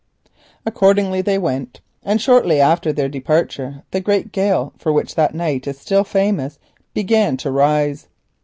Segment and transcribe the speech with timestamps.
[0.65, 5.67] Accordingly they went; and shortly after their departure the great gale for which that night
[5.67, 6.57] is still famous
[6.95, 8.07] began to rise.